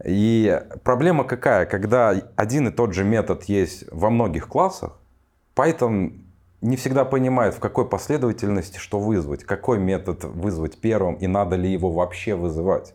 [0.03, 1.67] И проблема какая?
[1.67, 4.97] Когда один и тот же метод есть во многих классах,
[5.55, 6.28] Python
[6.61, 11.71] не всегда понимает, в какой последовательности что вызвать, какой метод вызвать первым и надо ли
[11.71, 12.93] его вообще вызывать.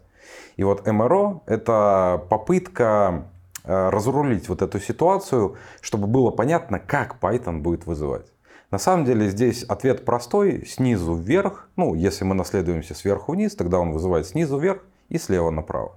[0.57, 3.27] И вот МРО— это попытка
[3.65, 8.27] э, разрулить вот эту ситуацию, чтобы было понятно, как Python будет вызывать.
[8.71, 11.69] На самом деле здесь ответ простой, снизу вверх.
[11.77, 15.97] Ну, если мы наследуемся сверху вниз, тогда он вызывает снизу вверх и слева направо.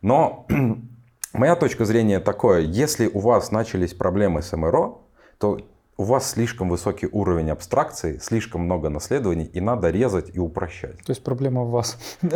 [0.00, 0.46] Но
[1.32, 5.02] моя точка зрения такое, если у вас начались проблемы с МРО,
[5.38, 5.58] то
[5.96, 10.98] у вас слишком высокий уровень абстракции, слишком много наследований, и надо резать и упрощать.
[11.04, 11.98] То есть проблема в вас.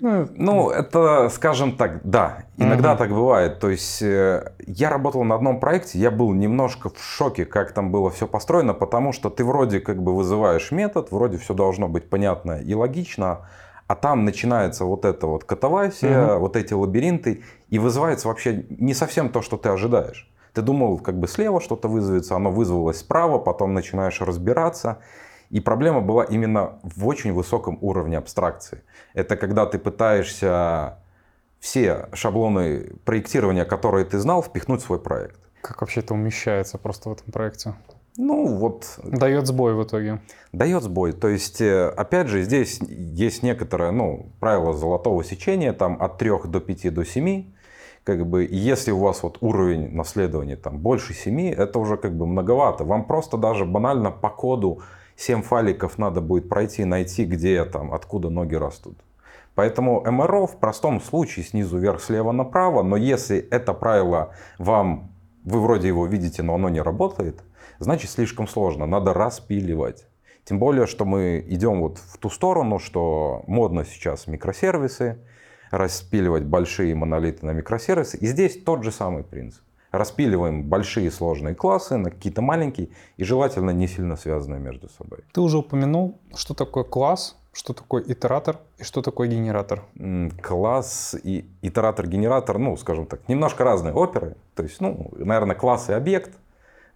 [0.00, 3.58] Ну, ну, это, скажем так, да, иногда так бывает.
[3.58, 7.90] То есть э, я работал на одном проекте, я был немножко в шоке, как там
[7.90, 12.10] было все построено, потому что ты вроде как бы вызываешь метод, вроде все должно быть
[12.10, 13.48] понятно и логично,
[13.86, 19.28] а там начинается вот это вот катавасия, вот эти лабиринты, и вызывается вообще не совсем
[19.28, 20.30] то, что ты ожидаешь.
[20.54, 24.98] Ты думал, как бы слева что-то вызовется, оно вызвалось справа, потом начинаешь разбираться.
[25.50, 28.82] И проблема была именно в очень высоком уровне абстракции.
[29.14, 30.98] Это когда ты пытаешься
[31.58, 35.40] все шаблоны проектирования, которые ты знал, впихнуть в свой проект.
[35.60, 37.74] Как вообще это умещается просто в этом проекте?
[38.16, 38.98] Ну, вот...
[39.02, 40.20] Дает сбой в итоге.
[40.52, 41.12] Дает сбой.
[41.12, 46.44] То есть, э, опять же, здесь есть некоторое, ну, правило золотого сечения, там от 3
[46.44, 47.54] до 5 до 7
[48.04, 52.26] как бы, если у вас вот уровень наследования там больше 7, это уже как бы
[52.26, 52.84] многовато.
[52.84, 54.82] Вам просто даже банально по коду
[55.16, 58.98] 7 файликов надо будет пройти, найти, где там, откуда ноги растут.
[59.54, 65.12] Поэтому МРО в простом случае снизу вверх, слева направо, но если это правило вам,
[65.44, 67.42] вы вроде его видите, но оно не работает,
[67.78, 70.06] значит слишком сложно, надо распиливать.
[70.44, 75.18] Тем более, что мы идем вот в ту сторону, что модно сейчас микросервисы,
[75.76, 78.16] распиливать большие монолиты на микросервисы.
[78.18, 79.62] И здесь тот же самый принцип.
[79.90, 85.20] Распиливаем большие сложные классы на какие-то маленькие и желательно не сильно связанные между собой.
[85.32, 89.84] Ты уже упомянул, что такое класс, что такое итератор и что такое генератор.
[90.42, 94.36] Класс и итератор-генератор, ну, скажем так, немножко разные оперы.
[94.56, 96.32] То есть, ну, наверное, класс и объект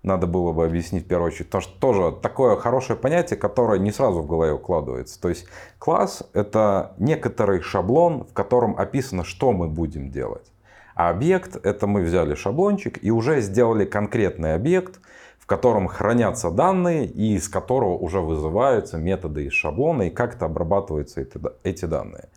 [0.02, 1.46] надо было бы объяснить в первую очередь.
[1.46, 5.20] Потому что тоже такое хорошее понятие, которое не сразу в голове укладывается.
[5.20, 5.46] То есть
[5.78, 10.52] класс— это некоторый шаблон, в котором описано, что мы будем делать.
[10.94, 15.00] А объект— это мы взяли шаблончик и уже сделали конкретный объект,
[15.38, 21.26] в котором хранятся данные и из которого уже вызываются методы из шаблона и как-то обрабатываются
[21.62, 22.28] эти данные.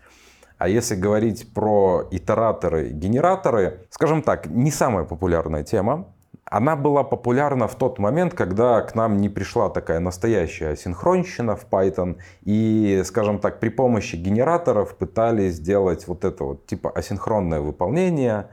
[0.57, 6.13] А если говорить про итераторы, генераторы, скажем так, не самая популярная тема,
[6.51, 11.65] Она была популярна в тот момент, когда к нам не пришла такая настоящая синхронщина в
[11.65, 12.17] Python.
[12.41, 18.49] И, скажем так, при помощи генераторов пытались сделать вот это вот типа асинхронное выполнение.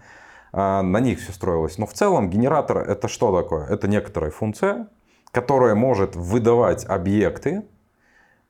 [0.53, 1.77] А, на них все строилось.
[1.77, 3.67] Но в целом генератор это что такое?
[3.67, 4.87] Это некоторая функция,
[5.33, 7.65] которая может выдавать объекты,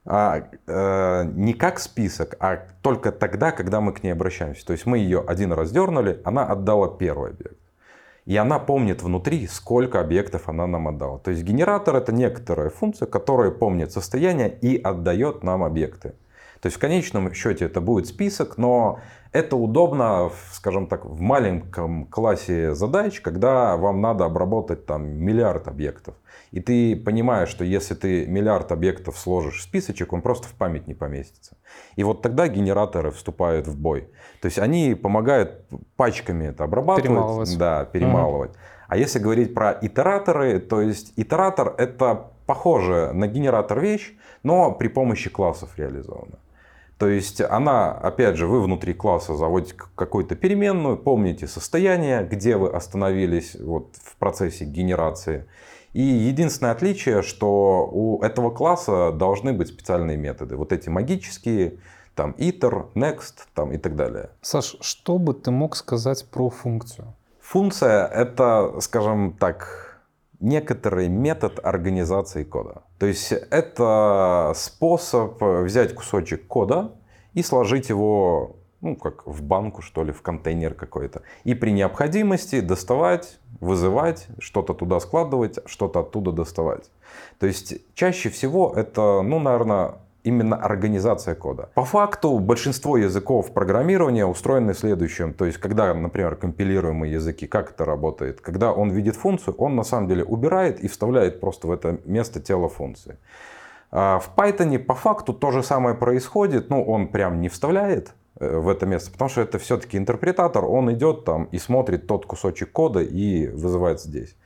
[0.05, 4.67] а, э, не как список, а только тогда, когда мы к ней обращаемся.
[4.67, 7.58] То есть мы ее один раз дернули, она отдала первый объект.
[8.29, 11.19] И она помнит внутри, сколько объектов она нам отдала.
[11.19, 16.13] То есть генератор это некоторая функция, которая помнит состояние и отдает нам объекты.
[16.61, 19.01] То есть в конечном счете это будет список, но
[19.33, 26.15] это удобно, скажем так, в маленьком классе задач, когда вам надо обработать там миллиард объектов.
[26.51, 30.87] И ты понимаешь, что если ты миллиард объектов сложишь в списочек, он просто в память
[30.87, 31.57] не поместится.
[31.97, 34.09] И вот тогда генераторы вступают в бой.
[34.41, 35.67] То есть они помогают
[35.97, 37.05] пачками это обрабатывать.
[37.05, 37.59] Перемалывать.
[37.59, 38.51] Да, перемалывать.
[38.51, 38.59] Угу.
[38.89, 44.89] А если говорить про итераторы, то есть итератор это похоже на генератор вещь, но при
[44.89, 46.39] помощи классов реализовано.
[46.99, 52.71] То есть она, опять же, вы внутри класса заводите какую-то переменную, помните состояние, где вы
[52.71, 55.47] остановились вот в процессе генерации.
[55.93, 60.57] И единственное отличие, что у этого класса должны быть специальные методы.
[60.57, 61.79] Вот эти магические,
[62.17, 64.31] там iter, next там, и так далее.
[64.43, 67.15] Саш, что бы ты мог сказать про функцию?
[67.41, 69.88] Функция это, скажем так,
[70.41, 72.83] некоторый метод организации кода.
[72.99, 76.93] То есть это способ взять кусочек кода
[77.35, 81.23] и сложить его ну, как в банку, что ли, в контейнер какой-то.
[81.45, 86.91] И при необходимости доставать, вызывать, что-то туда складывать, что-то оттуда доставать.
[87.39, 91.69] То есть чаще всего это, ну, наверное, именно организация кода.
[91.75, 95.33] По факту большинство языков программирования устроены следующим.
[95.33, 98.41] То есть, когда, например, компилируемые языки, как это работает?
[98.41, 102.41] Когда он видит функцию, он на самом деле убирает и вставляет просто в это место
[102.41, 103.17] тело функции.
[103.91, 108.59] А в Python по факту то же самое происходит, ну он прям не вставляет, Э,
[108.59, 112.71] в это место, потому что это все-таки интерпретатор, он идет там и смотрит тот кусочек
[112.71, 114.37] кода и вызывает здесь.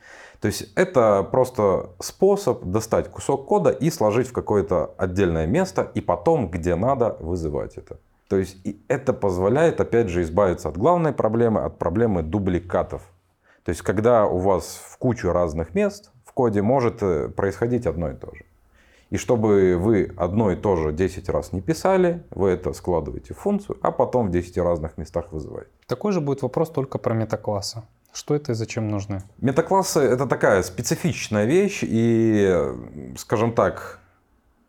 [0.43, 6.01] То есть это просто способ достать кусок кода и сложить в какое-то отдельное место и
[6.01, 7.97] потом, где надо, вызывать это.
[8.27, 13.03] То есть и это позволяет, опять же, избавиться от главной проблемы, от проблемы дубликатов.
[13.63, 18.11] То есть когда у вас в кучу разных мест в коде может э, происходить одно
[18.11, 18.43] и то же.
[19.11, 23.37] И чтобы вы одно и то же 10 раз не писали, вы это складываете в
[23.37, 25.71] функцию, а потом в 10 разных местах вызываете.
[25.87, 27.83] Такой же будет вопрос только про метаклассы.
[28.13, 29.23] Что это и зачем нужны?
[29.41, 32.55] Метаклассы— это такая специфичная вещь, и,
[33.17, 33.99] скажем так,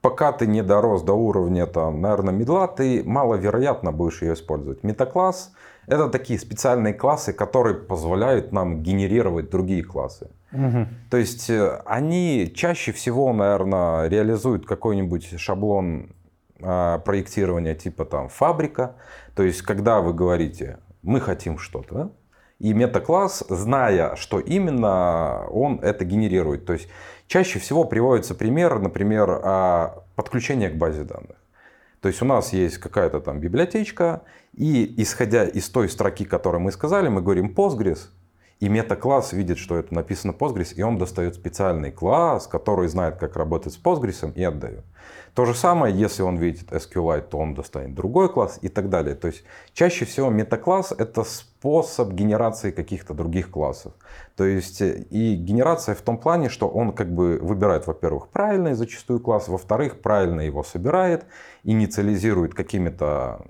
[0.00, 4.82] пока ты не дорос до уровня, там, наверное, медла, ты маловероятно будешь ее использовать.
[4.82, 5.52] Метакласс—
[5.86, 10.30] это такие специальные классы, которые позволяют нам генерировать другие классы.
[10.52, 10.86] Угу.
[11.10, 16.14] То есть э, они чаще всего, наверное, реализуют какой-нибудь шаблон
[16.62, 18.94] а, проектирования типа там фабрика.
[19.34, 22.12] То есть когда вы говорите, мы хотим что-то,
[22.64, 26.64] и метакласс, зная, что именно, он это генерирует.
[26.64, 26.88] То есть
[27.26, 31.36] чаще всего приводится пример, например, а, подключения к базе данных.
[32.00, 34.22] То есть у нас есть какая-то там библиотечка,
[34.54, 38.08] и исходя из той строки, которую мы сказали, мы говорим Postgres,
[38.60, 43.36] и мета-класс видит, что это написано Postgres, и он достает специальный класс, который знает, как
[43.36, 44.84] работать с Postgres и отдает.
[45.34, 49.16] То же самое, если он видит SQLite, то он достанет другой класс и так далее.
[49.16, 51.24] То есть чаще всего мета-класс это
[51.64, 53.94] способ генерации каких-то других классов.
[54.36, 59.18] То есть и генерация в том плане, что он как бы выбирает, во-первых, правильный зачастую
[59.20, 61.24] класс, во-вторых, правильно его собирает,
[61.64, 63.46] инициализирует какими-то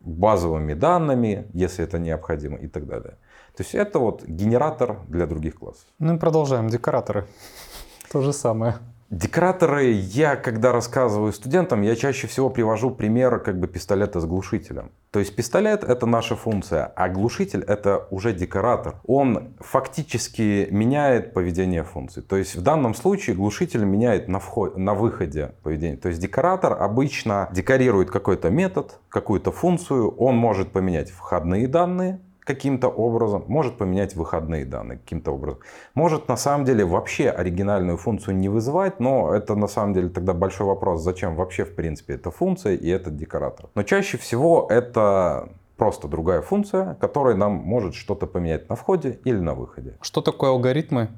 [0.00, 3.18] базовыми данными, если это необходимо и так далее.
[3.56, 5.84] То есть это вот генератор для других классов.
[5.98, 6.68] Ну и продолжаем.
[6.68, 7.26] Декораторы.
[8.12, 8.76] То же самое.
[9.12, 14.90] Декораторы, я когда рассказываю студентам, я чаще всего привожу пример как бы пистолета с глушителем.
[15.10, 18.94] То есть пистолет это наша функция, а глушитель это уже декоратор.
[19.06, 22.22] Он фактически меняет поведение функции.
[22.22, 25.98] То есть в данном случае глушитель меняет на, вход, на выходе поведение.
[25.98, 32.88] То есть декоратор обычно декорирует какой-то метод, какую-то функцию, он может поменять входные данные, каким-то
[32.88, 35.60] образом, может поменять выходные данные каким-то образом.
[35.94, 40.32] Может на самом деле вообще оригинальную функцию не вызывать, но это на самом деле тогда
[40.32, 43.66] большой вопрос, зачем вообще в принципе эта функция и этот декоратор.
[43.74, 49.38] Но чаще всего это просто другая функция, которая нам может что-то поменять на входе или
[49.38, 49.96] на выходе.
[50.00, 51.08] Что такое алгоритмы?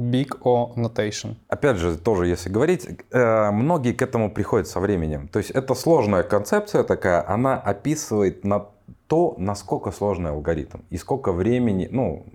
[0.00, 1.36] Big O Notation.
[1.48, 5.28] Опять же, тоже если говорить, э, многие к этому приходят со временем.
[5.28, 8.66] То есть это сложная концепция такая, она описывает на
[9.10, 12.26] то, насколько сложный алгоритм и сколько времени, ну,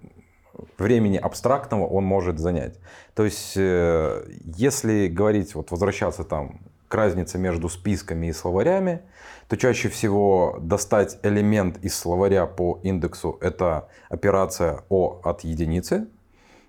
[0.77, 2.77] времени абстрактного он может занять.
[3.13, 9.03] То есть, э, если говорить, вот возвращаться там к разнице между списками и словарями,
[9.47, 16.09] то чаще всего достать элемент из словаря по индексу– это операция О от единицы.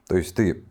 [0.06, 0.62] То есть ты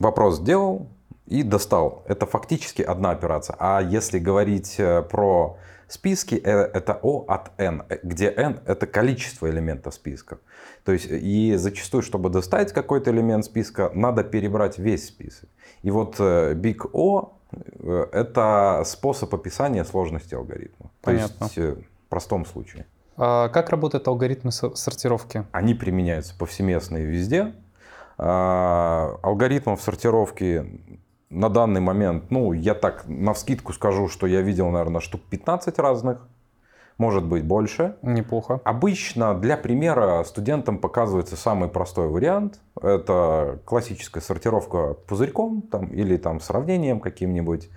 [0.00, 0.88] вопрос сделал
[1.26, 2.02] и достал.
[2.08, 3.54] Это фактически одна операция.
[3.60, 5.58] А если говорить э, про
[5.90, 10.38] списки, э, это O от N, где N– это количество элементов списка.
[10.84, 15.48] То есть и зачастую, чтобы достать какой-то элемент списка, надо перебрать весь список.
[15.82, 20.90] И вот э, Big O Э, это способ описания сложности алгоритма.
[21.02, 21.36] Понятно.
[21.36, 22.86] То есть э, в простом случае.
[23.16, 25.44] А как работают алгоритмы сортировки?
[25.52, 27.54] Они применяются повсеместно и везде.
[28.16, 30.80] А, алгоритмов сортировки
[31.30, 35.78] на данный момент, ну, я так на вскидку скажу, что я видел, наверное, штук 15
[35.78, 36.26] разных
[36.98, 37.96] может быть больше.
[38.02, 38.60] Неплохо.
[38.64, 42.60] Обычно для примера студентам показывается самый простой вариант.
[42.82, 47.70] Это классическая сортировка пузырьком там, или там сравнением каким-нибудь.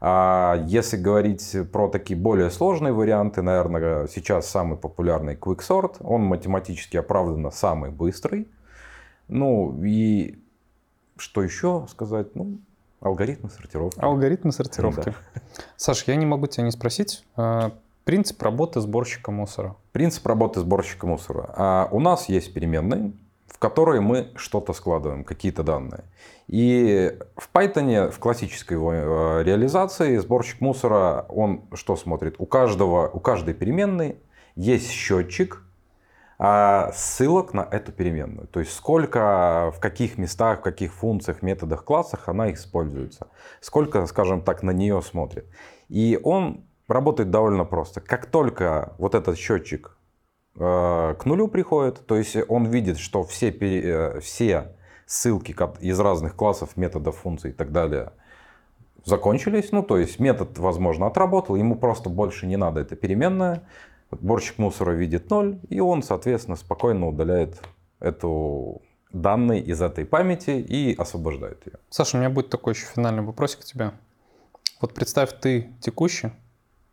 [0.00, 5.96] А если говорить про такие более сложные варианты, наверное, сейчас самый популярный Quicksort.
[6.00, 8.46] Он математически оправданно самый быстрый.
[9.28, 10.38] Ну и
[11.16, 12.34] что еще сказать?
[12.34, 12.58] Ну,
[13.00, 13.98] алгоритмы сортировки.
[14.00, 15.14] Алгоритмы сортировки.
[15.54, 15.62] Да.
[15.76, 17.24] Саш, я не могу тебя не спросить.
[17.36, 17.72] А,
[18.06, 19.74] Принцип работы сборщика мусора.
[19.90, 21.50] Принцип работы сборщика мусора.
[21.56, 23.10] А у нас есть переменные,
[23.48, 26.04] в которые мы что-то складываем, какие-то данные.
[26.46, 32.36] И в Python, в классической его э, реализации, сборщик мусора, он что смотрит?
[32.38, 34.18] У, каждого, у каждой переменной
[34.54, 35.64] есть счетчик
[36.38, 38.46] ссылок на эту переменную.
[38.48, 43.28] То есть сколько, в каких местах, в каких функциях, методах, классах она используется.
[43.60, 45.46] Сколько, скажем так, на нее смотрит.
[45.88, 48.00] И он работает довольно просто.
[48.00, 49.96] Как только вот этот счетчик
[50.56, 54.76] э, к нулю приходит, то есть он видит, что все, э, все
[55.06, 58.12] ссылки из разных классов, методов, функций и так далее
[59.06, 63.62] закончились, ну то есть метод, возможно, отработал, ему просто больше не надо, это переменная,
[64.10, 67.60] борщик мусора видит ноль, и он, соответственно, спокойно удаляет
[68.00, 68.82] эту
[69.12, 71.74] данные из этой памяти и освобождает ее.
[71.90, 73.92] Саша, у меня будет такой еще финальный вопросик к тебе.
[74.80, 76.30] Вот представь, ты текущий,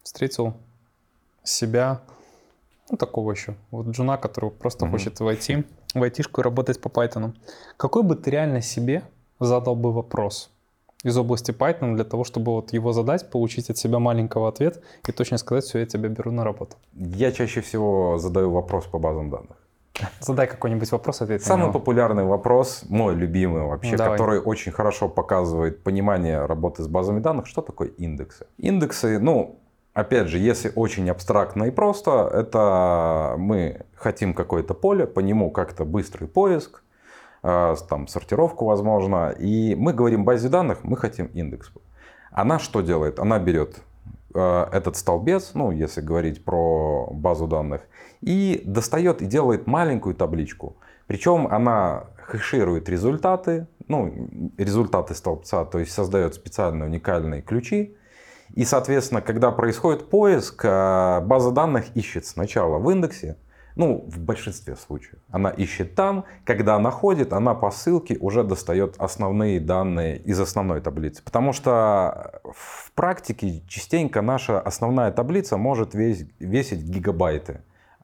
[0.03, 0.53] встретил
[1.43, 2.01] себя,
[2.89, 4.91] ну, такого еще, вот джуна, который просто mm-hmm.
[4.91, 7.35] хочет войти в айтишку и работать по Python.
[7.77, 9.03] Какой бы ты реально себе
[9.39, 10.49] задал бы вопрос
[11.03, 15.11] из области Python для того, чтобы вот его задать, получить от себя маленького ответ и
[15.11, 16.77] точно сказать, все, я тебя беру на работу?
[16.93, 19.57] Я чаще всего задаю вопрос по базам данных.
[20.19, 24.17] Задай какой-нибудь вопрос, ответь Самый популярный вопрос, мой любимый вообще, Давай.
[24.17, 28.47] который очень хорошо показывает понимание работы с базами данных, что такое индексы.
[28.57, 29.59] Индексы, ну,
[29.93, 35.85] Опять же, если очень абстрактно и просто, это мы хотим какое-то поле, по нему как-то
[35.85, 36.81] быстрый поиск,
[37.43, 41.71] там сортировку возможно, и мы говорим базе данных, мы хотим индекс.
[42.31, 43.19] Она что делает?
[43.19, 43.81] Она берет
[44.33, 47.81] э, этот столбец, ну, если говорить про базу данных,
[48.21, 50.77] и достает и делает маленькую табличку.
[51.05, 54.11] Причем она хэширует результаты, ну,
[54.57, 57.97] результаты столбца, то есть создает специальные уникальные ключи,
[58.53, 63.37] и, соответственно, когда происходит поиск, э, база данных ищет сначала в индексе,
[63.75, 65.19] ну, в большинстве случаев.
[65.29, 71.23] Она ищет там, когда находит, она по ссылке уже достает основные данные из основной таблицы.
[71.23, 77.61] Потому что в практике частенько наша основная таблица может весить гигабайты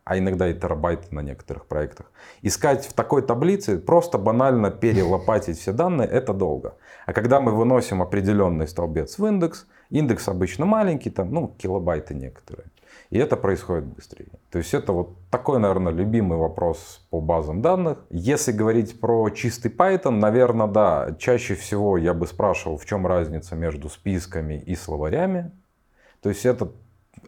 [0.10, 2.12] а иногда и терабайты на некоторых проектах.
[2.42, 6.74] Искать в такой таблице, просто банально перелопатить все данные, это долго.
[7.06, 12.66] А когда мы выносим определенный столбец в индекс, индекс обычно маленький, там, ну, килобайты некоторые.
[13.10, 14.30] И это происходит быстрее.
[14.52, 17.98] То есть это вот такой, наверное, любимый вопрос по базам данных.
[18.12, 23.56] Если говорить про чистый Python, наверное, да, чаще всего я бы спрашивал, в чем разница
[23.56, 25.52] между списками и словарями.
[26.22, 26.72] То есть это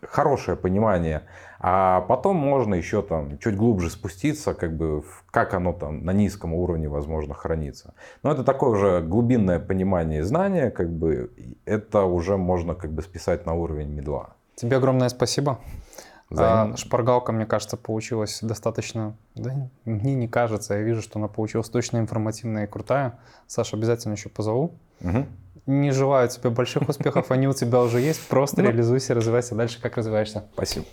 [0.04, 1.24] хорошее понимание.
[1.60, 6.54] А потом можно еще там чуть глубже спуститься, как бы как оно там на низком
[6.54, 7.94] уровне возможно хранится.
[8.24, 11.32] Но это такое уже глубинное понимание и знание, как бы
[11.66, 14.36] это уже можно как бы списать на уровень медла.
[14.62, 15.60] Тебе огромное спасибо.
[16.38, 19.18] А, шпаргалка, мне кажется, получилась достаточно...
[19.36, 23.20] Да, мне не кажется, я вижу, что она получилась точно информативная и крутая.
[23.48, 24.76] Саша, обязательно еще позову.
[25.02, 25.26] Угу
[25.66, 28.28] не желаю тебе больших успехов, они у тебя уже есть.
[28.28, 28.68] Просто ну.
[28.68, 30.46] реализуйся, развивайся дальше, как развиваешься.
[30.54, 30.86] Спасибо.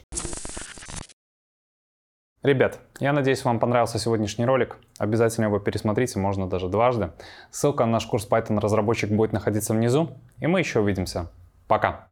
[2.42, 4.76] Ребят, я надеюсь, вам понравился сегодняшний ролик.
[4.98, 7.10] Обязательно его пересмотрите, можно даже дважды.
[7.50, 10.10] Ссылка на наш курс Python разработчик будет находиться внизу.
[10.38, 11.30] И мы еще увидимся.
[11.66, 12.06] Пока.